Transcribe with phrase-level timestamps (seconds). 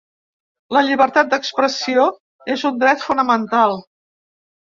[0.75, 2.07] La llibertat d’expressió
[2.55, 3.77] és un dret fonamental.